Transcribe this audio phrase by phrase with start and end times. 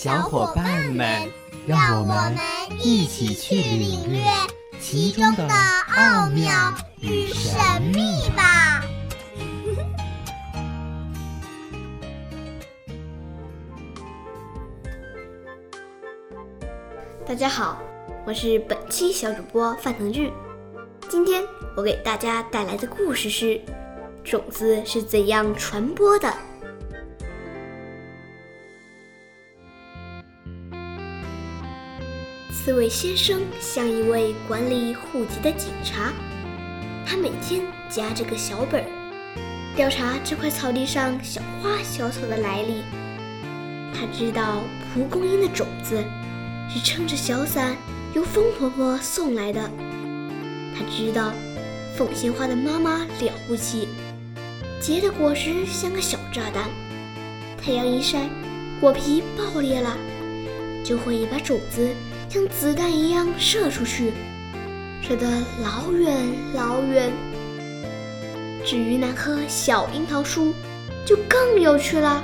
[0.00, 1.28] 小伙伴们，
[1.66, 2.32] 让我们
[2.80, 4.22] 一起去领略
[4.78, 5.48] 其中的
[5.96, 8.80] 奥妙与神秘吧！
[17.26, 17.82] 大家好，
[18.24, 20.32] 我是本期小主播范腾俊。
[21.08, 21.42] 今天
[21.74, 23.60] 我给大家带来的故事是：
[24.22, 26.32] 种子是怎样传播的？
[32.68, 36.12] 这位先生像一位管理户籍的警察，
[37.06, 38.86] 他每天夹着个小本儿，
[39.74, 42.82] 调查这块草地上小花小草的来历。
[43.94, 46.04] 他知道蒲公英的种子
[46.68, 47.74] 是撑着小伞
[48.12, 49.62] 由风婆婆送来的，
[50.76, 51.32] 他知道
[51.96, 53.88] 凤仙花的妈妈了不起，
[54.78, 56.68] 结的果实像个小炸弹，
[57.56, 58.28] 太阳一晒，
[58.78, 59.96] 果皮爆裂了，
[60.84, 61.88] 就会把种子。
[62.28, 64.12] 像子弹一样射出去，
[65.00, 65.26] 射得
[65.62, 66.14] 老远
[66.54, 67.10] 老远。
[68.66, 70.52] 至于那棵小樱桃树，
[71.06, 72.22] 就更有趣了，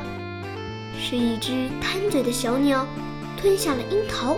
[1.01, 2.87] 是一只贪嘴的小鸟
[3.41, 4.37] 吞下了樱桃，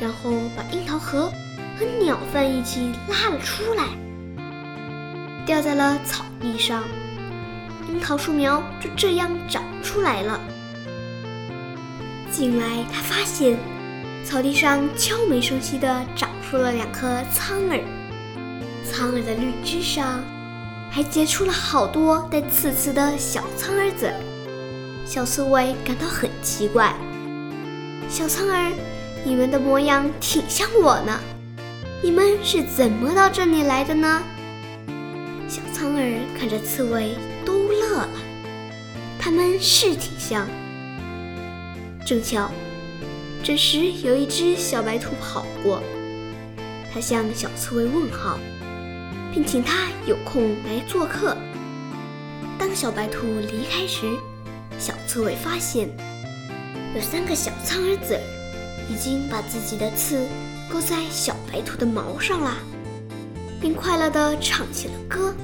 [0.00, 1.32] 然后把樱桃核
[1.78, 3.84] 和鸟粪一起拉了出来，
[5.46, 6.82] 掉在了草地上，
[7.88, 10.40] 樱桃树苗就这样长出来了。
[12.32, 13.56] 近来他发现。
[14.28, 17.80] 草地上悄没声息地长出了两颗苍耳，
[18.84, 20.22] 苍耳的绿枝上
[20.90, 24.12] 还结出了好多带刺刺的小苍耳籽。
[25.06, 26.94] 小刺猬感到很奇怪
[28.06, 28.70] ：“小苍耳，
[29.24, 31.18] 你们的模样挺像我呢，
[32.02, 34.22] 你们是怎么到这里来的呢？”
[35.48, 36.04] 小苍耳
[36.38, 37.14] 看着刺猬
[37.46, 38.08] 都乐了，
[39.18, 40.46] 他们是挺像。
[42.04, 42.50] 正巧。
[43.42, 45.82] 这时，有一只小白兔跑过，
[46.92, 48.38] 它向小刺猬问好，
[49.32, 51.36] 并请它有空来做客。
[52.58, 54.06] 当小白兔离开时，
[54.78, 55.88] 小刺猬发现
[56.94, 58.18] 有三个小苍耳子
[58.90, 60.26] 已经把自己的刺
[60.70, 62.54] 勾在小白兔的毛上了，
[63.60, 65.34] 并快乐地唱起了歌：“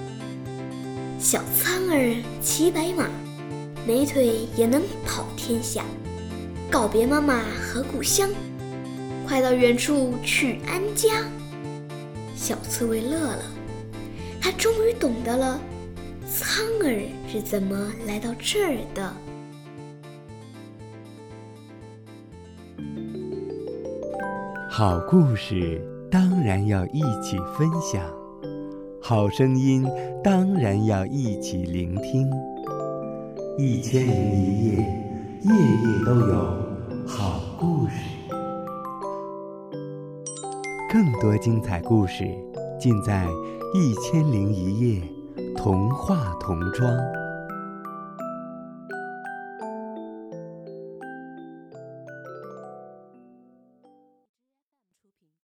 [1.18, 3.08] 小苍耳骑白马，
[3.86, 5.82] 美腿也能跑天下。”
[6.74, 8.28] 告别妈妈和故乡，
[9.24, 11.22] 快到远处去安家。
[12.34, 13.44] 小刺猬乐了，
[14.40, 15.60] 它终于懂得了
[16.28, 19.12] 苍耳是怎么来到这儿的。
[24.68, 25.80] 好故事
[26.10, 28.02] 当然要一起分享，
[29.00, 29.86] 好声音
[30.24, 32.28] 当然要一起聆听。
[33.56, 34.76] 一千零一夜，
[35.42, 36.63] 夜夜都有。
[37.06, 37.92] 好故事，
[40.90, 42.24] 更多精彩故事
[42.80, 43.26] 尽在
[43.74, 45.02] 《一千零一夜》
[45.56, 46.90] 童话童装。